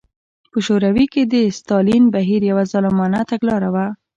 [0.51, 3.85] په شوروي کې د ستالین بهیر یوه ظالمانه تګلاره وه.